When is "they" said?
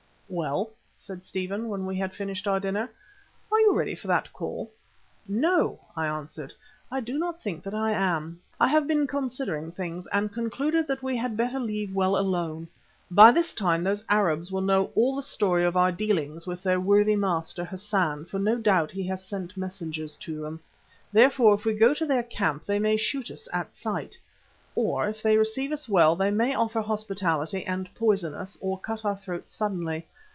22.63-22.79, 25.21-25.35, 26.15-26.31